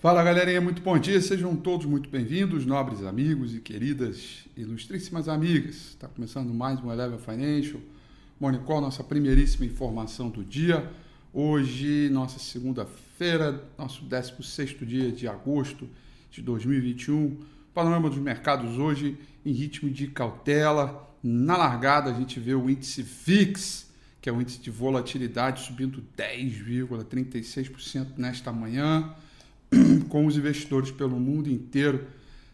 Fala 0.00 0.24
galerinha, 0.24 0.62
muito 0.62 0.80
bom 0.80 0.98
dia, 0.98 1.20
sejam 1.20 1.54
todos 1.54 1.84
muito 1.84 2.08
bem-vindos, 2.08 2.64
nobres 2.64 3.04
amigos 3.04 3.54
e 3.54 3.60
queridas 3.60 4.46
ilustríssimas 4.56 5.28
amigas. 5.28 5.74
Está 5.74 6.08
começando 6.08 6.54
mais 6.54 6.82
um 6.82 6.90
Eleva 6.90 7.18
Financial 7.18 7.78
Morning 8.40 8.60
Call, 8.60 8.80
nossa 8.80 9.04
primeiríssima 9.04 9.66
informação 9.66 10.30
do 10.30 10.42
dia. 10.42 10.90
Hoje, 11.34 12.08
nossa 12.10 12.38
segunda-feira, 12.38 13.62
nosso 13.76 14.02
16 14.02 14.74
dia 14.86 15.12
de 15.12 15.28
agosto 15.28 15.86
de 16.30 16.40
2021. 16.40 17.36
Panorama 17.74 18.08
dos 18.08 18.20
mercados 18.20 18.78
hoje 18.78 19.18
em 19.44 19.52
ritmo 19.52 19.90
de 19.90 20.06
cautela. 20.06 21.14
Na 21.22 21.58
largada, 21.58 22.10
a 22.10 22.14
gente 22.14 22.40
vê 22.40 22.54
o 22.54 22.70
índice 22.70 23.02
VIX, 23.02 23.86
que 24.18 24.30
é 24.30 24.32
o 24.32 24.40
índice 24.40 24.60
de 24.60 24.70
volatilidade, 24.70 25.60
subindo 25.60 26.02
10,36% 26.16 28.12
nesta 28.16 28.50
manhã 28.50 29.14
com 30.08 30.26
os 30.26 30.36
investidores 30.36 30.90
pelo 30.90 31.18
mundo 31.18 31.48
inteiro, 31.48 32.06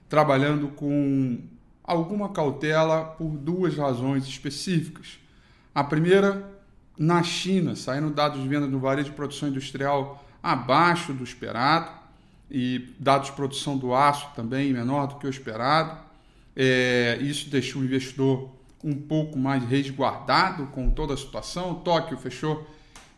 trabalhando 0.09 0.69
com 0.69 1.39
alguma 1.83 2.29
cautela 2.31 3.05
por 3.05 3.31
duas 3.31 3.77
razões 3.77 4.27
específicas. 4.27 5.19
A 5.75 5.85
primeira, 5.85 6.51
na 6.99 7.23
China, 7.23 7.77
saindo 7.77 8.11
dados 8.11 8.43
de 8.43 8.49
venda 8.49 8.67
do 8.67 8.79
varejo 8.79 9.11
de 9.11 9.15
produção 9.15 9.49
industrial 9.49 10.25
abaixo 10.43 11.13
do 11.13 11.25
esperado 11.25 11.91
e 12.51 12.95
dados 12.99 13.29
de 13.29 13.35
produção 13.35 13.77
do 13.77 13.95
aço 13.95 14.29
também 14.35 14.73
menor 14.73 15.07
do 15.07 15.17
que 15.17 15.27
o 15.27 15.31
esperado. 15.31 15.99
É, 16.55 17.19
isso 17.21 17.51
deixou 17.51 17.83
o 17.83 17.85
investidor 17.85 18.51
um 18.83 18.95
pouco 18.95 19.39
mais 19.39 19.63
resguardado 19.65 20.67
com 20.69 20.91
toda 20.91 21.15
a 21.15 21.17
situação. 21.17 21.75
Tóquio 21.75 22.17
fechou 22.17 22.67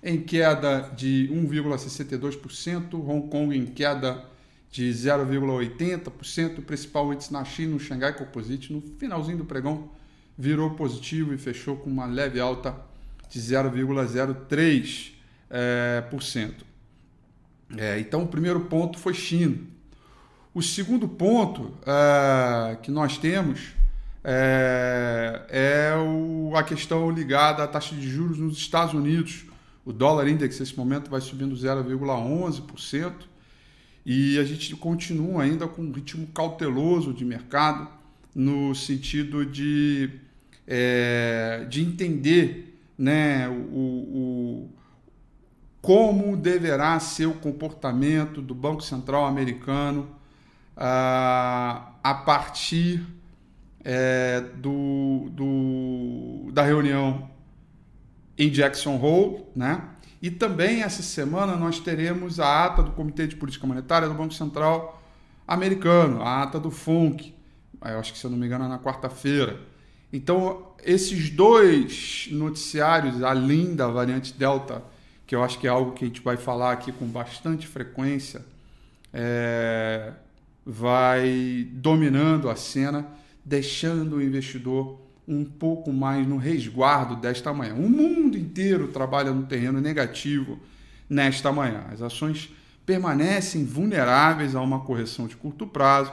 em 0.02 0.20
queda 0.20 0.90
de 0.96 1.28
1,62%, 1.32 2.94
Hong 2.94 3.28
Kong 3.28 3.56
em 3.56 3.66
queda 3.66 4.24
de 4.70 4.90
0,80%, 4.90 6.58
o 6.58 6.62
principal 6.62 7.12
índice 7.12 7.32
na 7.32 7.44
China, 7.44 7.76
o 7.76 7.80
Shanghai 7.80 8.16
Composite, 8.16 8.72
no 8.72 8.80
finalzinho 8.80 9.38
do 9.38 9.44
pregão 9.44 9.90
virou 10.36 10.70
positivo 10.70 11.34
e 11.34 11.38
fechou 11.38 11.76
com 11.76 11.90
uma 11.90 12.06
leve 12.06 12.38
alta 12.38 12.76
de 13.28 13.40
0,03%. 13.40 15.12
É. 15.50 15.98
É, 17.76 17.98
então, 17.98 18.22
o 18.22 18.28
primeiro 18.28 18.60
ponto 18.60 18.98
foi 18.98 19.12
China. 19.14 19.58
O 20.54 20.62
segundo 20.62 21.08
ponto 21.08 21.74
é, 21.84 22.76
que 22.76 22.90
nós 22.90 23.18
temos 23.18 23.72
é, 24.24 25.42
é 25.48 25.94
o, 25.96 26.52
a 26.54 26.62
questão 26.62 27.10
ligada 27.10 27.64
à 27.64 27.66
taxa 27.66 27.94
de 27.94 28.08
juros 28.08 28.38
nos 28.38 28.56
Estados 28.56 28.94
Unidos, 28.94 29.44
o 29.88 29.92
dólar 29.92 30.28
index 30.28 30.60
nesse 30.60 30.76
momento 30.76 31.08
vai 31.08 31.18
subindo 31.18 31.54
0,11% 31.54 33.12
e 34.04 34.38
a 34.38 34.44
gente 34.44 34.76
continua 34.76 35.44
ainda 35.44 35.66
com 35.66 35.80
um 35.80 35.90
ritmo 35.90 36.26
cauteloso 36.26 37.14
de 37.14 37.24
mercado 37.24 37.88
no 38.34 38.74
sentido 38.74 39.46
de, 39.46 40.10
é, 40.66 41.64
de 41.70 41.80
entender 41.80 42.78
né, 42.98 43.48
o, 43.48 43.52
o, 43.52 44.70
como 45.80 46.36
deverá 46.36 47.00
ser 47.00 47.24
o 47.24 47.32
comportamento 47.32 48.42
do 48.42 48.54
Banco 48.54 48.82
Central 48.82 49.24
americano 49.24 50.06
ah, 50.76 51.94
a 52.02 52.12
partir 52.12 53.06
é, 53.82 54.42
do, 54.58 55.30
do, 55.30 56.52
da 56.52 56.62
reunião 56.62 57.37
em 58.38 58.48
Jackson 58.48 58.96
Hole, 58.96 59.44
né? 59.54 59.82
E 60.22 60.30
também 60.30 60.82
essa 60.82 61.02
semana 61.02 61.56
nós 61.56 61.78
teremos 61.78 62.40
a 62.40 62.64
ata 62.64 62.82
do 62.82 62.92
Comitê 62.92 63.26
de 63.26 63.36
Política 63.36 63.66
Monetária 63.66 64.08
do 64.08 64.14
Banco 64.14 64.34
Central 64.34 65.02
Americano, 65.46 66.22
a 66.22 66.42
ata 66.42 66.60
do 66.60 66.70
FONC, 66.70 67.34
eu 67.84 67.98
acho 67.98 68.12
que 68.12 68.18
se 68.18 68.26
eu 68.26 68.30
não 68.30 68.38
me 68.38 68.46
engano 68.46 68.64
é 68.64 68.68
na 68.68 68.78
quarta-feira. 68.78 69.60
Então, 70.12 70.72
esses 70.84 71.30
dois 71.30 72.28
noticiários, 72.30 73.22
além 73.22 73.74
da 73.74 73.88
variante 73.88 74.32
Delta, 74.32 74.82
que 75.26 75.34
eu 75.34 75.42
acho 75.42 75.58
que 75.58 75.66
é 75.66 75.70
algo 75.70 75.92
que 75.92 76.04
a 76.04 76.08
gente 76.08 76.20
vai 76.20 76.36
falar 76.36 76.72
aqui 76.72 76.90
com 76.90 77.06
bastante 77.06 77.66
frequência, 77.66 78.44
é, 79.12 80.12
vai 80.64 81.68
dominando 81.72 82.50
a 82.50 82.56
cena, 82.56 83.06
deixando 83.44 84.16
o 84.16 84.22
investidor 84.22 84.98
um 85.28 85.44
pouco 85.44 85.92
mais 85.92 86.26
no 86.26 86.38
resguardo 86.38 87.14
desta 87.14 87.52
manhã. 87.52 87.74
O 87.74 87.88
mundo 87.88 88.38
inteiro 88.38 88.88
trabalha 88.88 89.30
no 89.30 89.44
terreno 89.44 89.78
negativo 89.78 90.58
nesta 91.08 91.52
manhã. 91.52 91.84
As 91.92 92.00
ações 92.00 92.50
permanecem 92.86 93.66
vulneráveis 93.66 94.56
a 94.56 94.62
uma 94.62 94.80
correção 94.80 95.26
de 95.26 95.36
curto 95.36 95.66
prazo, 95.66 96.10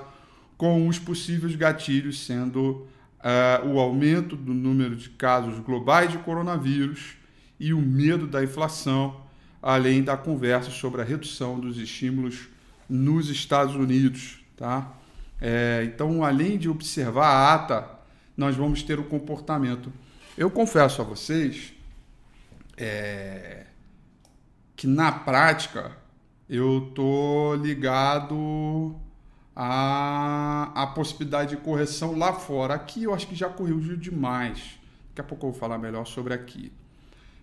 com 0.58 0.88
os 0.88 1.00
possíveis 1.00 1.56
gatilhos 1.56 2.26
sendo 2.26 2.88
uh, 3.22 3.68
o 3.68 3.80
aumento 3.80 4.36
do 4.36 4.54
número 4.54 4.96
de 4.96 5.10
casos 5.10 5.60
globais 5.60 6.12
de 6.12 6.18
coronavírus 6.18 7.16
e 7.58 7.74
o 7.74 7.82
medo 7.82 8.28
da 8.28 8.44
inflação, 8.44 9.22
além 9.62 10.04
da 10.04 10.18
conversa 10.18 10.70
sobre 10.70 11.02
a 11.02 11.06
redução 11.06 11.60
dos 11.60 11.78
estímulos 11.78 12.50
nos 12.90 13.30
Estados 13.30 13.76
Unidos. 13.76 14.40
Tá? 14.58 14.94
É, 15.40 15.84
então, 15.86 16.24
além 16.24 16.58
de 16.58 16.70
observar 16.70 17.28
a 17.28 17.54
ata 17.54 17.95
nós 18.36 18.56
vamos 18.56 18.84
ter 18.84 19.00
o 19.00 19.04
comportamento. 19.04 19.92
Eu 20.38 20.50
confesso 20.52 21.02
a 21.02 21.06
vocês 21.06 21.74
é, 22.78 23.66
que 24.76 24.88
na 24.88 25.12
prática 25.12 25.92
eu 26.50 26.92
tô 26.94 27.56
ligado 27.56 28.96
à, 29.56 30.72
à 30.76 30.88
possibilidade 30.88 31.56
de 31.56 31.58
correção 31.58 32.18
lá 32.18 32.34
fora. 32.34 32.74
Aqui 32.74 33.04
eu 33.04 33.14
acho 33.14 33.28
que 33.28 33.36
já 33.36 33.50
corrigiu 33.50 33.96
demais. 33.96 34.78
Daqui 35.10 35.22
a 35.22 35.24
pouco 35.24 35.48
eu 35.48 35.52
vou 35.52 35.60
falar 35.60 35.78
melhor 35.78 36.06
sobre 36.06 36.34
aqui. 36.34 36.72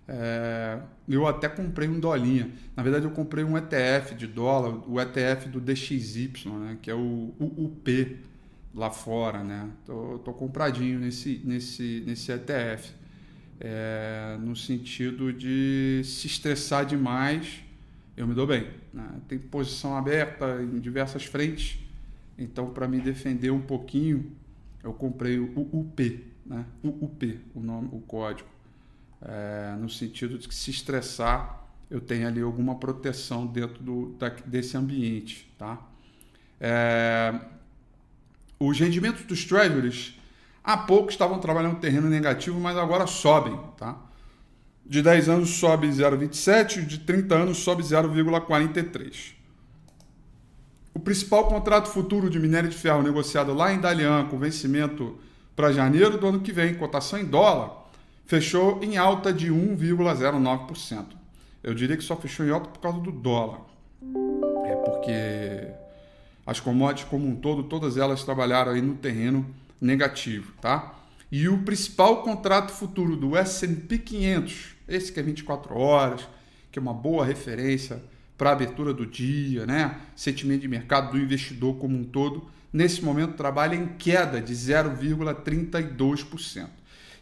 É, 0.06 0.78
eu 1.08 1.26
até 1.26 1.48
comprei 1.48 1.88
um 1.88 1.98
dolinha. 1.98 2.50
Na 2.76 2.82
verdade, 2.82 3.06
eu 3.06 3.10
comprei 3.10 3.44
um 3.44 3.56
ETF 3.56 4.14
de 4.14 4.26
dólar, 4.26 4.82
o 4.86 5.00
ETF 5.00 5.48
do 5.48 5.60
DXY, 5.60 6.32
né, 6.46 6.78
que 6.82 6.90
é 6.90 6.94
o 6.94 7.32
UP 7.40 8.18
lá 8.74 8.90
fora, 8.90 9.42
né? 9.42 9.70
Tô, 9.84 10.18
tô 10.18 10.32
compradinho 10.32 10.98
nesse, 10.98 11.40
nesse, 11.44 12.02
nesse 12.06 12.32
ETF. 12.32 12.92
É, 13.60 14.36
no 14.40 14.56
sentido 14.56 15.32
de 15.32 16.02
se 16.04 16.26
estressar 16.26 16.84
demais, 16.84 17.62
eu 18.16 18.26
me 18.26 18.34
dou 18.34 18.46
bem. 18.46 18.68
Né? 18.92 19.08
Tem 19.28 19.38
posição 19.38 19.96
aberta 19.96 20.60
em 20.62 20.80
diversas 20.80 21.24
frentes, 21.24 21.78
então 22.36 22.70
para 22.70 22.88
me 22.88 23.00
defender 23.00 23.50
um 23.50 23.60
pouquinho, 23.60 24.32
eu 24.82 24.92
comprei 24.92 25.38
o 25.38 25.68
UP, 25.72 26.24
né? 26.44 26.64
o 26.82 26.88
UP, 27.04 27.38
o 27.54 27.60
nome, 27.60 27.88
o 27.92 28.00
código, 28.00 28.48
é, 29.20 29.76
no 29.78 29.88
sentido 29.88 30.38
de 30.38 30.48
que 30.48 30.54
se 30.54 30.70
estressar, 30.70 31.64
eu 31.88 32.00
tenho 32.00 32.26
ali 32.26 32.40
alguma 32.40 32.74
proteção 32.74 33.46
dentro 33.46 33.82
do, 33.82 34.12
da, 34.14 34.30
desse 34.30 34.76
ambiente, 34.76 35.52
tá? 35.58 35.88
É, 36.58 37.38
os 38.68 38.78
rendimentos 38.78 39.24
dos 39.24 39.44
treasuries 39.44 40.18
há 40.62 40.76
pouco 40.76 41.10
estavam 41.10 41.38
trabalhando 41.38 41.80
terreno 41.80 42.08
negativo, 42.08 42.58
mas 42.60 42.76
agora 42.76 43.06
sobem. 43.06 43.58
Tá? 43.76 43.96
De 44.84 45.02
10 45.02 45.28
anos 45.28 45.50
sobe 45.50 45.88
0,27, 45.88 46.86
de 46.86 46.98
30 46.98 47.34
anos 47.34 47.58
sobe 47.58 47.82
0,43. 47.82 49.34
O 50.94 51.00
principal 51.00 51.46
contrato 51.46 51.88
futuro 51.88 52.28
de 52.28 52.38
minério 52.38 52.68
de 52.68 52.76
ferro 52.76 53.02
negociado 53.02 53.54
lá 53.54 53.72
em 53.72 53.80
Dalian, 53.80 54.26
com 54.26 54.38
vencimento 54.38 55.18
para 55.56 55.72
janeiro 55.72 56.18
do 56.18 56.26
ano 56.26 56.40
que 56.40 56.52
vem, 56.52 56.74
cotação 56.74 57.18
em 57.18 57.24
dólar, 57.24 57.88
fechou 58.26 58.82
em 58.82 58.96
alta 58.96 59.32
de 59.32 59.50
1,09%. 59.50 61.06
Eu 61.62 61.74
diria 61.74 61.96
que 61.96 62.04
só 62.04 62.16
fechou 62.16 62.44
em 62.44 62.50
alta 62.50 62.68
por 62.68 62.80
causa 62.80 63.00
do 63.00 63.10
dólar. 63.10 63.60
É 64.66 64.76
porque 64.76 65.81
as 66.46 66.60
commodities 66.60 67.08
como 67.08 67.28
um 67.28 67.36
todo, 67.36 67.62
todas 67.64 67.96
elas 67.96 68.24
trabalharam 68.24 68.72
aí 68.72 68.82
no 68.82 68.94
terreno 68.94 69.46
negativo, 69.80 70.52
tá? 70.60 70.94
E 71.30 71.48
o 71.48 71.62
principal 71.62 72.22
contrato 72.22 72.72
futuro 72.72 73.16
do 73.16 73.36
S&P 73.36 73.98
500 73.98 74.74
Esse 74.86 75.10
que 75.10 75.18
é 75.18 75.22
24 75.22 75.78
horas, 75.78 76.28
que 76.70 76.78
é 76.78 76.82
uma 76.82 76.92
boa 76.92 77.24
referência 77.24 78.02
para 78.36 78.50
a 78.50 78.52
abertura 78.52 78.92
do 78.92 79.06
dia, 79.06 79.64
né? 79.64 79.98
sentimento 80.16 80.60
de 80.62 80.68
mercado 80.68 81.12
do 81.12 81.18
investidor 81.18 81.76
como 81.76 81.96
um 81.96 82.04
todo, 82.04 82.50
nesse 82.72 83.04
momento 83.04 83.34
trabalha 83.34 83.76
em 83.76 83.86
queda 83.86 84.40
de 84.40 84.52
0,32%. 84.52 86.68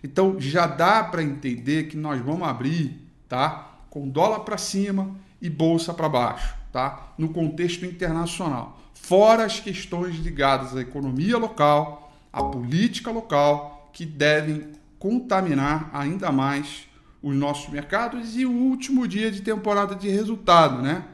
Então 0.03 0.41
já 0.41 0.67
dá 0.67 1.05
para 1.05 1.23
entender 1.23 1.89
que 1.89 1.97
nós 1.97 2.19
vamos 2.21 2.49
abrir 2.49 2.99
tá? 3.29 3.79
com 3.91 4.09
dólar 4.09 4.41
para 4.41 4.57
cima 4.57 5.15
e 5.43 5.51
bolsa 5.51 5.93
para 5.93 6.09
baixo, 6.09 6.55
tá? 6.73 7.13
no 7.19 7.29
contexto 7.29 7.85
internacional. 7.85 8.80
Fora 9.03 9.45
as 9.45 9.59
questões 9.59 10.17
ligadas 10.17 10.77
à 10.77 10.81
economia 10.81 11.37
local, 11.37 12.13
à 12.33 12.43
política 12.43 13.11
local, 13.11 13.91
que 13.93 14.07
devem 14.07 14.69
contaminar 14.99 15.91
ainda 15.93 16.31
mais 16.31 16.89
os 17.23 17.35
nossos 17.35 17.69
mercados 17.71 18.37
e 18.37 18.47
o 18.47 18.53
último 18.53 19.09
dia 19.09 19.31
de 19.31 19.43
temporada 19.43 19.95
de 19.95 20.09
resultado, 20.09 20.81
né? 20.83 21.05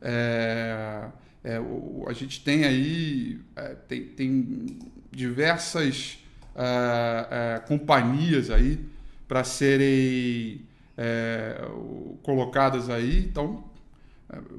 É, 0.00 1.08
é, 1.44 1.60
a 2.06 2.12
gente 2.12 2.42
tem 2.42 2.64
aí 2.64 3.40
é, 3.54 3.74
tem, 3.88 4.04
tem, 4.04 4.78
diversas 5.10 6.18
é, 6.56 7.56
é, 7.56 7.58
companhias 7.60 8.50
aí 8.50 8.80
para 9.28 9.44
serem 9.44 10.62
é, 10.96 11.60
colocadas 12.22 12.88
aí, 12.88 13.18
então 13.18 13.64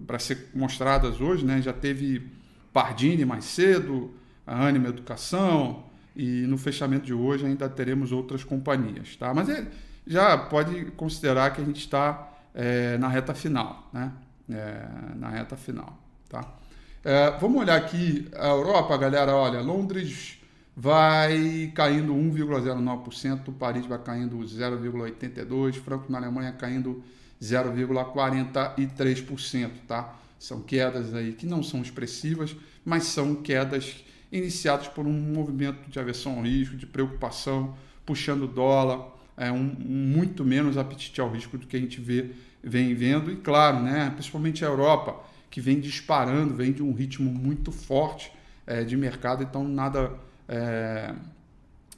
para 0.05 0.19
ser 0.19 0.49
mostradas 0.53 1.19
hoje, 1.19 1.43
né? 1.43 1.61
Já 1.61 1.73
teve 1.73 2.21
Pardini 2.73 3.23
mais 3.23 3.45
cedo, 3.45 4.13
a 4.45 4.67
Anima 4.67 4.89
Educação 4.89 5.85
e 6.15 6.45
no 6.47 6.57
fechamento 6.57 7.05
de 7.05 7.13
hoje 7.13 7.45
ainda 7.45 7.69
teremos 7.69 8.11
outras 8.11 8.43
companhias, 8.43 9.15
tá? 9.15 9.33
Mas 9.33 9.47
é, 9.47 9.65
já 10.05 10.37
pode 10.37 10.91
considerar 10.91 11.53
que 11.53 11.61
a 11.61 11.65
gente 11.65 11.79
está 11.79 12.29
é, 12.53 12.97
na 12.97 13.07
reta 13.07 13.33
final, 13.33 13.89
né? 13.93 14.11
É, 14.49 14.85
na 15.15 15.29
reta 15.29 15.55
final, 15.55 15.97
tá? 16.27 16.45
É, 17.03 17.31
vamos 17.39 17.61
olhar 17.61 17.75
aqui 17.75 18.27
a 18.35 18.47
Europa, 18.47 18.97
galera. 18.97 19.35
Olha, 19.35 19.61
Londres 19.61 20.39
vai 20.75 21.71
caindo 21.75 22.11
1,09%, 22.13 23.53
Paris 23.57 23.85
vai 23.85 23.99
caindo 23.99 24.39
0,82%, 24.39 25.81
Franco 25.81 26.11
na 26.11 26.17
Alemanha 26.17 26.51
caindo 26.53 27.03
0,43%, 27.41 29.69
tá? 29.87 30.15
São 30.43 30.61
quedas 30.61 31.13
aí 31.13 31.31
que 31.31 31.45
não 31.45 31.63
são 31.63 31.81
expressivas, 31.81 32.53
mas 32.83 33.05
são 33.05 33.33
quedas 33.33 34.03
iniciadas 34.29 34.89
por 34.89 35.07
um 35.07 35.13
movimento 35.13 35.89
de 35.89 35.97
aversão 35.97 36.35
ao 36.35 36.41
risco, 36.41 36.75
de 36.75 36.85
preocupação, 36.85 37.77
puxando 38.05 38.41
o 38.41 38.47
dólar, 38.47 39.07
é, 39.37 39.49
um, 39.49 39.63
muito 39.63 40.43
menos 40.43 40.77
apetite 40.77 41.21
ao 41.21 41.31
risco 41.31 41.57
do 41.57 41.65
que 41.65 41.77
a 41.77 41.79
gente 41.79 42.01
vê, 42.01 42.31
vem 42.61 42.93
vendo. 42.93 43.31
E 43.31 43.37
claro, 43.37 43.79
né, 43.79 44.09
principalmente 44.09 44.65
a 44.65 44.67
Europa, 44.67 45.15
que 45.49 45.61
vem 45.61 45.79
disparando, 45.79 46.53
vem 46.53 46.73
de 46.73 46.83
um 46.83 46.91
ritmo 46.91 47.31
muito 47.31 47.71
forte 47.71 48.29
é, 48.67 48.83
de 48.83 48.97
mercado, 48.97 49.43
então 49.43 49.65
nada, 49.65 50.11
é, 50.49 51.15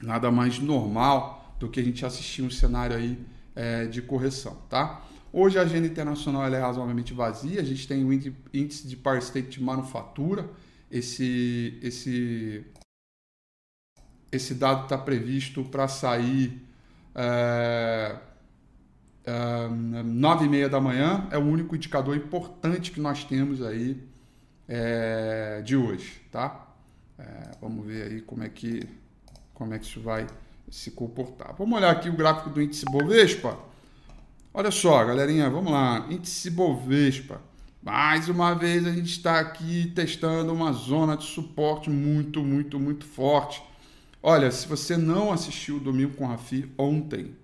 nada 0.00 0.30
mais 0.30 0.60
normal 0.60 1.56
do 1.58 1.68
que 1.68 1.80
a 1.80 1.82
gente 1.82 2.06
assistir 2.06 2.42
um 2.42 2.50
cenário 2.50 2.94
aí 2.94 3.18
é, 3.56 3.86
de 3.86 4.00
correção. 4.00 4.56
Tá? 4.70 5.04
Hoje 5.38 5.58
a 5.58 5.62
agenda 5.62 5.86
internacional 5.86 6.46
é 6.46 6.58
razoavelmente 6.58 7.12
vazia, 7.12 7.60
a 7.60 7.62
gente 7.62 7.86
tem 7.86 8.02
o 8.02 8.10
índice 8.10 8.88
de 8.88 8.96
Power 8.96 9.18
State 9.18 9.48
de 9.50 9.62
manufatura, 9.62 10.48
esse, 10.90 11.78
esse, 11.82 12.64
esse 14.32 14.54
dado 14.54 14.84
está 14.84 14.96
previsto 14.96 15.62
para 15.62 15.88
sair 15.88 16.66
é, 17.14 18.16
é, 19.24 19.68
nove 20.06 20.46
e 20.46 20.48
meia 20.48 20.70
da 20.70 20.80
manhã 20.80 21.28
é 21.30 21.36
o 21.36 21.44
único 21.44 21.76
indicador 21.76 22.16
importante 22.16 22.90
que 22.90 22.98
nós 22.98 23.22
temos 23.22 23.60
aí 23.62 24.02
é, 24.66 25.60
de 25.60 25.76
hoje, 25.76 26.18
tá? 26.32 26.66
É, 27.18 27.50
vamos 27.60 27.84
ver 27.84 28.10
aí 28.10 28.20
como 28.22 28.42
é 28.42 28.48
que 28.48 28.88
como 29.52 29.74
é 29.74 29.78
que 29.78 29.84
isso 29.84 30.00
vai 30.00 30.26
se 30.70 30.92
comportar. 30.92 31.54
Vamos 31.58 31.76
olhar 31.76 31.90
aqui 31.90 32.08
o 32.08 32.16
gráfico 32.16 32.48
do 32.48 32.62
índice 32.62 32.86
Bovespa. 32.86 33.75
Olha 34.58 34.70
só, 34.70 35.04
galerinha, 35.04 35.50
vamos 35.50 35.70
lá. 35.70 36.06
Índice 36.08 36.48
Bovespa. 36.48 37.42
Mais 37.82 38.26
uma 38.30 38.54
vez 38.54 38.86
a 38.86 38.90
gente 38.90 39.10
está 39.10 39.38
aqui 39.38 39.92
testando 39.94 40.50
uma 40.50 40.72
zona 40.72 41.14
de 41.14 41.24
suporte 41.24 41.90
muito, 41.90 42.42
muito, 42.42 42.80
muito 42.80 43.04
forte. 43.04 43.62
Olha, 44.22 44.50
se 44.50 44.66
você 44.66 44.96
não 44.96 45.30
assistiu 45.30 45.76
o 45.76 45.80
Domingo 45.80 46.14
com 46.14 46.26
Rafi 46.26 46.72
ontem, 46.78 47.36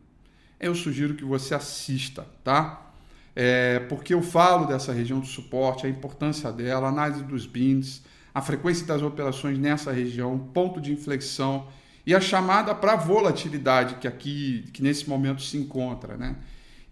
eu 0.59 0.75
sugiro 0.75 1.12
que 1.12 1.23
você 1.23 1.55
assista, 1.55 2.26
tá? 2.43 2.94
É, 3.37 3.81
porque 3.81 4.14
eu 4.14 4.23
falo 4.23 4.64
dessa 4.64 4.91
região 4.91 5.20
de 5.20 5.29
suporte, 5.29 5.87
a 5.87 5.91
importância 5.91 6.50
dela, 6.50 6.88
análise 6.88 7.23
dos 7.25 7.44
bins, 7.44 8.00
a 8.32 8.41
frequência 8.41 8.87
das 8.87 9.03
operações 9.03 9.59
nessa 9.59 9.93
região, 9.93 10.38
ponto 10.38 10.81
de 10.81 10.91
inflexão 10.91 11.67
e 12.06 12.14
a 12.14 12.20
chamada 12.23 12.75
para 12.75 12.97
volatilidade 12.97 13.97
que 13.97 14.09
aqui, 14.09 14.64
que 14.73 14.82
nesse 14.82 15.06
momento 15.06 15.43
se 15.43 15.59
encontra, 15.59 16.17
né? 16.17 16.37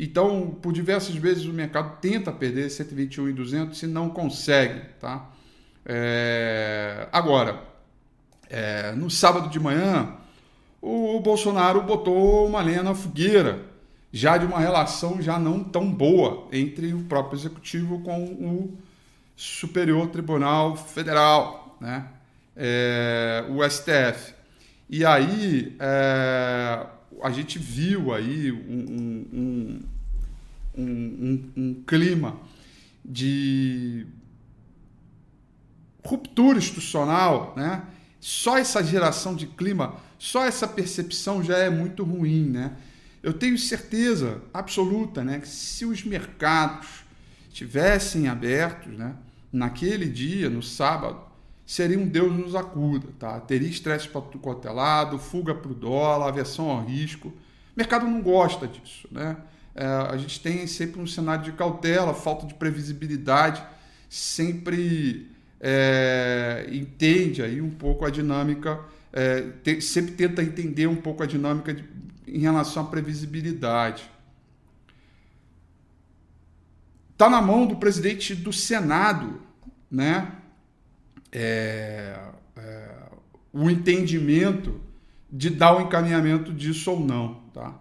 Então, 0.03 0.57
por 0.63 0.73
diversas 0.73 1.15
vezes 1.15 1.45
o 1.45 1.53
mercado 1.53 1.99
tenta 2.01 2.33
perder 2.33 2.71
121 2.71 3.29
e 3.29 3.33
200 3.35 3.83
e 3.83 3.87
não 3.87 4.09
consegue, 4.09 4.81
tá? 4.99 5.29
É... 5.85 7.07
Agora, 7.13 7.63
é, 8.49 8.93
no 8.93 9.11
sábado 9.11 9.51
de 9.51 9.61
manhã, 9.61 10.17
o 10.81 11.21
Bolsonaro 11.21 11.83
botou 11.83 12.49
uma 12.49 12.63
lenha 12.63 12.83
na 12.83 12.95
fogueira, 12.95 13.63
já 14.11 14.39
de 14.39 14.47
uma 14.47 14.59
relação 14.59 15.21
já 15.21 15.39
não 15.39 15.63
tão 15.63 15.93
boa 15.93 16.49
entre 16.51 16.95
o 16.95 17.05
próprio 17.05 17.39
executivo 17.39 18.01
com 18.01 18.25
o 18.25 18.79
Superior 19.37 20.07
Tribunal 20.09 20.77
Federal, 20.77 21.77
né? 21.79 22.07
É, 22.57 23.45
o 23.51 23.63
STF. 23.69 24.33
E 24.89 25.05
aí 25.05 25.77
é, 25.79 26.87
a 27.23 27.31
gente 27.31 27.59
viu 27.59 28.13
aí 28.13 28.51
um, 28.51 28.57
um, 28.59 29.27
um, 29.33 29.81
um 30.77 31.83
clima 31.87 32.39
de 33.05 34.07
ruptura 36.05 36.59
institucional, 36.59 37.55
né? 37.57 37.85
Só 38.19 38.59
essa 38.59 38.83
geração 38.85 39.35
de 39.35 39.47
clima, 39.47 39.95
só 40.19 40.45
essa 40.45 40.69
percepção 40.69 41.43
já 41.43 41.57
é 41.59 41.71
muito 41.71 42.05
ruim, 42.05 42.45
né? 42.51 42.77
Eu 43.23 43.33
tenho 43.33 43.59
certeza 43.59 44.43
absoluta, 44.53 45.23
né, 45.23 45.41
que 45.41 45.49
se 45.49 45.85
os 45.85 46.03
mercados 46.05 47.05
tivessem 47.53 48.29
abertos, 48.29 48.97
né, 48.97 49.15
naquele 49.53 50.07
dia, 50.07 50.49
no 50.49 50.63
sábado, 50.63 51.21
seria 51.67 51.99
um 51.99 52.09
Deus 52.09 52.33
nos 52.33 52.55
acuda, 52.55 53.09
tá? 53.19 53.39
Teria 53.41 53.69
estresse 53.69 54.09
cotelado, 54.09 55.19
fuga 55.19 55.55
para 55.55 55.71
o 55.71 55.75
dólar, 55.75 56.29
aversão 56.29 56.71
ao 56.71 56.85
risco. 56.85 57.29
O 57.29 57.35
mercado 57.77 58.07
não 58.07 58.23
gosta 58.23 58.67
disso, 58.67 59.07
né? 59.11 59.37
É, 59.75 59.85
a 59.85 60.17
gente 60.17 60.41
tem 60.41 60.67
sempre 60.67 61.01
um 61.01 61.07
cenário 61.07 61.45
de 61.45 61.53
cautela, 61.53 62.13
falta 62.13 62.47
de 62.47 62.55
previsibilidade, 62.55 63.63
sempre 64.09 65.31
é, 65.61 66.67
entende 66.73 67.43
aí 67.43 67.61
um 67.61 67.71
pouco 67.71 68.05
a 68.05 68.11
dinâmica, 68.11 68.81
é, 69.13 69.43
te, 69.63 69.81
sempre 69.81 70.13
tenta 70.13 70.43
entender 70.43 70.87
um 70.87 70.97
pouco 70.97 71.23
a 71.23 71.27
dinâmica 71.27 71.75
de, 71.75 71.85
em 72.27 72.41
relação 72.41 72.85
à 72.85 72.87
previsibilidade. 72.87 74.11
Está 77.13 77.29
na 77.29 77.43
mão 77.43 77.67
do 77.67 77.77
presidente 77.77 78.35
do 78.35 78.53
Senado, 78.53 79.43
né? 79.91 80.33
É, 81.31 82.19
é, 82.57 82.95
o 83.53 83.69
entendimento 83.69 84.81
de 85.31 85.51
dar 85.51 85.77
o 85.77 85.83
encaminhamento 85.83 86.53
disso 86.53 86.91
ou 86.91 87.01
não, 87.01 87.35
tá? 87.53 87.79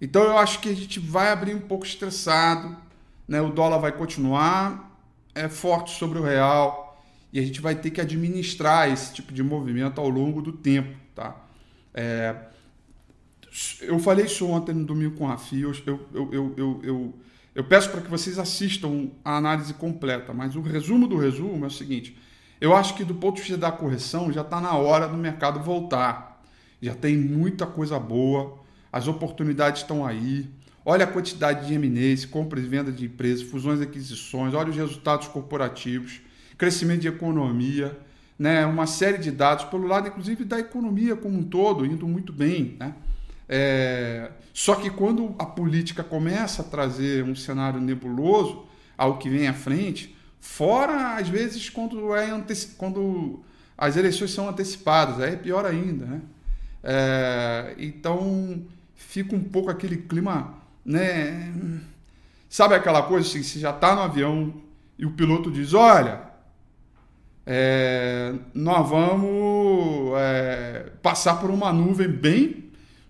Então 0.00 0.22
eu 0.22 0.38
acho 0.38 0.60
que 0.60 0.68
a 0.68 0.74
gente 0.74 1.00
vai 1.00 1.30
abrir 1.30 1.54
um 1.54 1.60
pouco 1.60 1.86
estressado, 1.86 2.76
né? 3.26 3.40
O 3.40 3.50
dólar 3.50 3.78
vai 3.78 3.92
continuar 3.92 4.86
é 5.36 5.50
forte 5.50 5.90
sobre 5.90 6.18
o 6.18 6.22
real, 6.22 6.98
e 7.30 7.38
a 7.38 7.42
gente 7.42 7.60
vai 7.60 7.74
ter 7.74 7.90
que 7.90 8.00
administrar 8.00 8.90
esse 8.90 9.12
tipo 9.12 9.32
de 9.32 9.42
movimento 9.42 10.00
ao 10.00 10.08
longo 10.08 10.40
do 10.40 10.50
tempo, 10.50 10.96
tá? 11.14 11.36
É, 11.92 12.34
eu 13.82 13.98
falei 13.98 14.24
isso 14.24 14.46
ontem 14.48 14.74
no 14.74 14.84
domingo 14.84 15.16
com 15.16 15.28
a 15.28 15.38
eu, 15.52 15.72
eu, 15.86 16.08
eu, 16.14 16.54
eu, 16.56 16.80
eu, 16.82 17.14
eu 17.54 17.64
peço 17.64 17.90
para 17.90 18.00
que 18.00 18.08
vocês 18.08 18.38
assistam 18.38 19.10
a 19.22 19.36
análise 19.36 19.74
completa, 19.74 20.32
mas 20.32 20.56
o 20.56 20.62
resumo 20.62 21.06
do 21.06 21.18
resumo 21.18 21.64
é 21.64 21.68
o 21.68 21.70
seguinte, 21.70 22.16
eu 22.58 22.74
acho 22.74 22.94
que 22.94 23.04
do 23.04 23.14
ponto 23.14 23.36
de 23.36 23.42
vista 23.42 23.58
da 23.58 23.70
correção 23.70 24.32
já 24.32 24.40
está 24.40 24.58
na 24.58 24.74
hora 24.74 25.06
do 25.06 25.16
mercado 25.18 25.60
voltar, 25.60 26.42
já 26.80 26.94
tem 26.94 27.14
muita 27.18 27.66
coisa 27.66 27.98
boa, 27.98 28.58
as 28.92 29.08
oportunidades 29.08 29.82
estão 29.82 30.04
aí, 30.04 30.48
olha 30.84 31.04
a 31.04 31.08
quantidade 31.08 31.66
de 31.66 31.74
M&As, 31.74 32.24
compra 32.24 32.60
e 32.60 32.62
venda 32.62 32.92
de 32.92 33.06
empresas, 33.06 33.42
fusões 33.42 33.80
e 33.80 33.82
aquisições, 33.82 34.54
olha 34.54 34.70
os 34.70 34.76
resultados 34.76 35.28
corporativos, 35.28 36.20
crescimento 36.56 37.00
de 37.00 37.08
economia, 37.08 37.98
né, 38.38 38.64
uma 38.66 38.86
série 38.86 39.18
de 39.18 39.30
dados, 39.30 39.64
pelo 39.64 39.86
lado 39.86 40.08
inclusive 40.08 40.44
da 40.44 40.58
economia 40.58 41.16
como 41.16 41.38
um 41.38 41.42
todo, 41.42 41.84
indo 41.84 42.06
muito 42.06 42.32
bem. 42.32 42.76
Né? 42.78 42.94
É, 43.48 44.30
só 44.52 44.74
que 44.74 44.90
quando 44.90 45.34
a 45.38 45.46
política 45.46 46.02
começa 46.02 46.62
a 46.62 46.64
trazer 46.64 47.24
um 47.24 47.34
cenário 47.34 47.80
nebuloso 47.80 48.64
ao 48.96 49.18
que 49.18 49.28
vem 49.28 49.48
à 49.48 49.54
frente, 49.54 50.16
fora 50.40 51.16
às 51.16 51.28
vezes 51.28 51.68
quando, 51.70 52.14
é 52.14 52.28
quando 52.76 53.42
as 53.76 53.96
eleições 53.96 54.32
são 54.32 54.48
antecipadas, 54.48 55.20
aí 55.20 55.34
é 55.34 55.36
pior 55.36 55.64
ainda. 55.64 56.06
Né? 56.06 56.20
É, 56.82 57.74
então 57.78 58.62
fica 58.96 59.36
um 59.36 59.42
pouco 59.42 59.70
aquele 59.70 59.96
clima, 59.96 60.54
né? 60.84 61.52
Sabe 62.48 62.74
aquela 62.74 63.02
coisa 63.02 63.28
assim, 63.28 63.42
você 63.42 63.58
já 63.58 63.70
está 63.70 63.94
no 63.94 64.02
avião 64.02 64.54
e 64.98 65.06
o 65.06 65.12
piloto 65.12 65.50
diz, 65.50 65.74
olha, 65.74 66.22
é, 67.44 68.34
nós 68.52 68.88
vamos 68.88 70.12
é, 70.18 70.92
passar 71.02 71.36
por 71.36 71.50
uma 71.50 71.72
nuvem 71.72 72.08
bem 72.08 72.66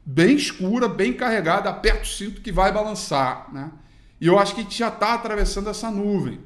bem 0.06 0.36
escura, 0.36 0.88
bem 0.88 1.12
carregada, 1.12 1.68
aperta 1.68 2.04
o 2.04 2.06
cinto 2.06 2.40
que 2.40 2.52
vai 2.52 2.70
balançar. 2.70 3.52
Né? 3.52 3.72
E 4.20 4.28
eu 4.28 4.38
acho 4.38 4.54
que 4.54 4.60
a 4.60 4.62
gente 4.62 4.78
já 4.78 4.86
está 4.86 5.14
atravessando 5.14 5.68
essa 5.68 5.90
nuvem. 5.90 6.38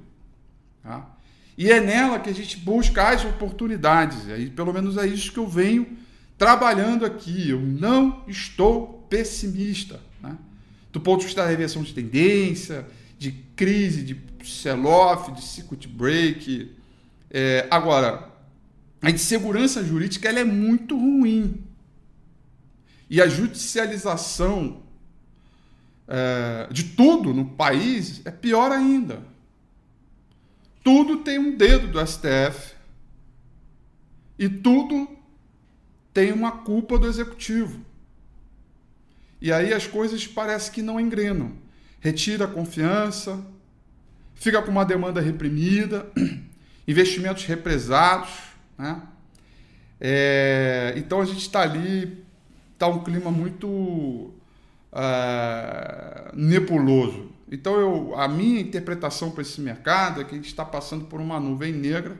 Tá? 0.83 1.07
E 1.59 1.71
é 1.71 1.79
nela 1.79 2.19
que 2.19 2.31
a 2.31 2.35
gente 2.35 2.57
busca 2.57 3.11
as 3.11 3.23
oportunidades. 3.23 4.27
E 4.39 4.49
pelo 4.49 4.73
menos 4.73 4.97
é 4.97 5.07
isso 5.07 5.31
que 5.31 5.39
eu 5.39 5.47
venho 5.47 5.99
trabalhando 6.39 7.05
aqui. 7.05 7.51
Eu 7.51 7.61
não 7.61 8.25
estou 8.27 9.00
pessimista. 9.11 10.01
Né? 10.23 10.39
Do 10.93 11.01
ponto 11.01 11.21
de 11.21 11.27
vista 11.27 11.43
da 11.43 11.49
reversão 11.49 11.83
de 11.83 11.93
tendência, 11.93 12.87
de 13.19 13.33
crise, 13.55 14.03
de 14.03 14.49
sell-off, 14.49 15.33
de 15.33 15.43
circuit 15.43 15.87
break. 15.87 16.75
É, 17.31 17.67
agora, 17.71 18.31
a 19.03 19.11
insegurança 19.11 19.85
jurídica 19.85 20.29
ela 20.29 20.41
é 20.41 20.45
muito 20.45 20.97
ruim. 20.97 21.63
E 23.11 23.21
a 23.21 23.27
judicialização 23.27 24.83
é, 26.09 26.69
de 26.73 26.85
tudo 26.85 27.35
no 27.35 27.45
país 27.45 28.23
é 28.25 28.31
pior 28.31 28.71
ainda. 28.71 29.23
Tudo 30.83 31.19
tem 31.19 31.39
um 31.39 31.57
dedo 31.57 31.89
do 31.89 32.07
STF. 32.07 32.75
E 34.39 34.49
tudo 34.49 35.09
tem 36.15 36.33
uma 36.33 36.53
culpa 36.53 36.99
do 36.99 37.07
executivo. 37.07 37.85
E 39.41 39.53
aí 39.53 39.73
as 39.73 39.87
coisas 39.87 40.27
parecem 40.27 40.73
que 40.73 40.83
não 40.83 41.01
engrenam. 41.01 41.53
Retira 42.01 42.45
a 42.45 42.49
confiança, 42.49 43.45
fica 44.35 44.61
com 44.63 44.71
uma 44.71 44.85
demanda 44.85 45.21
reprimida, 45.21 46.07
investimentos 46.87 47.45
represados. 47.45 48.31
Né? 48.77 49.03
É, 50.01 50.95
então 50.97 51.21
a 51.21 51.25
gente 51.25 51.41
está 51.41 51.61
ali 51.61 52.21
está 52.81 52.89
um 52.89 53.05
clima 53.05 53.31
muito 53.31 53.69
uh, 53.69 54.33
nebuloso. 56.35 57.31
Então, 57.53 57.79
eu, 57.79 58.19
a 58.19 58.27
minha 58.27 58.59
interpretação 58.59 59.31
para 59.31 59.43
esse 59.43 59.61
mercado 59.61 60.23
é 60.23 60.25
que 60.25 60.33
a 60.33 60.37
gente 60.37 60.47
está 60.47 60.65
passando 60.65 61.05
por 61.05 61.21
uma 61.21 61.39
nuvem 61.39 61.75
negra 61.75 62.17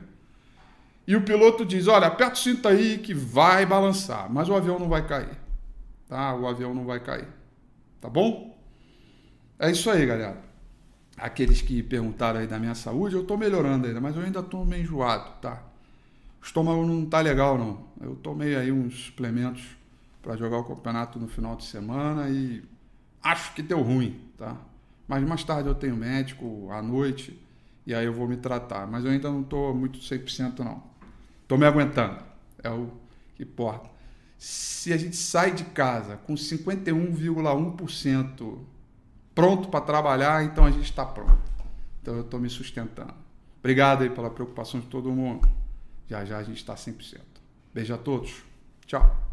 e 1.07 1.15
o 1.15 1.23
piloto 1.23 1.65
diz: 1.65 1.87
Olha, 1.87 2.07
aperta 2.07 2.33
o 2.33 2.37
cinto 2.37 2.67
aí 2.67 2.99
que 2.99 3.11
vai 3.13 3.65
balançar, 3.65 4.31
mas 4.31 4.49
o 4.49 4.53
avião 4.53 4.77
não 4.77 4.87
vai 4.87 5.05
cair. 5.07 5.40
Tá? 6.11 6.35
O 6.35 6.45
avião 6.45 6.73
não 6.73 6.85
vai 6.85 6.99
cair. 6.99 7.25
Tá 8.01 8.09
bom? 8.09 8.53
É 9.57 9.71
isso 9.71 9.89
aí, 9.89 10.05
galera. 10.05 10.43
Aqueles 11.15 11.61
que 11.61 11.81
perguntaram 11.81 12.41
aí 12.41 12.47
da 12.47 12.59
minha 12.59 12.75
saúde, 12.75 13.15
eu 13.15 13.21
estou 13.21 13.37
melhorando 13.37 13.87
ainda, 13.87 14.01
mas 14.01 14.17
eu 14.17 14.21
ainda 14.21 14.41
estou 14.41 14.65
meio 14.65 14.83
enjoado, 14.83 15.39
tá? 15.39 15.63
O 16.41 16.45
estômago 16.45 16.85
não 16.85 17.05
tá 17.05 17.21
legal, 17.21 17.57
não. 17.57 17.85
Eu 18.01 18.13
tomei 18.17 18.57
aí 18.57 18.73
uns 18.73 19.05
suplementos 19.05 19.65
para 20.21 20.35
jogar 20.35 20.57
o 20.57 20.65
campeonato 20.65 21.17
no 21.17 21.29
final 21.29 21.55
de 21.55 21.63
semana 21.63 22.29
e 22.29 22.61
acho 23.23 23.53
que 23.53 23.61
deu 23.61 23.81
ruim, 23.81 24.19
tá? 24.37 24.57
Mas 25.07 25.23
mais 25.23 25.45
tarde 25.45 25.69
eu 25.69 25.75
tenho 25.75 25.95
médico 25.95 26.69
à 26.73 26.81
noite 26.81 27.41
e 27.87 27.95
aí 27.95 28.05
eu 28.05 28.11
vou 28.11 28.27
me 28.27 28.35
tratar. 28.35 28.85
Mas 28.85 29.05
eu 29.05 29.11
ainda 29.11 29.31
não 29.31 29.43
estou 29.43 29.73
muito 29.73 29.97
100% 29.99 30.59
não. 30.59 30.83
Estou 31.43 31.57
me 31.57 31.65
aguentando, 31.65 32.21
é 32.61 32.69
o 32.69 32.91
que 33.33 33.43
importa. 33.43 33.89
Se 34.41 34.91
a 34.91 34.97
gente 34.97 35.15
sai 35.15 35.53
de 35.53 35.63
casa 35.65 36.17
com 36.17 36.33
51,1% 36.33 38.57
pronto 39.35 39.69
para 39.69 39.81
trabalhar, 39.81 40.43
então 40.43 40.65
a 40.65 40.71
gente 40.71 40.85
está 40.85 41.05
pronto. 41.05 41.37
Então 42.01 42.15
eu 42.15 42.21
estou 42.21 42.39
me 42.39 42.49
sustentando. 42.49 43.13
Obrigado 43.59 44.01
aí 44.01 44.09
pela 44.09 44.31
preocupação 44.31 44.79
de 44.79 44.87
todo 44.87 45.11
mundo. 45.11 45.47
Já 46.07 46.25
já 46.25 46.39
a 46.39 46.43
gente 46.43 46.57
está 46.57 46.73
100%. 46.73 47.19
Beijo 47.71 47.93
a 47.93 47.99
todos. 47.99 48.41
Tchau. 48.87 49.30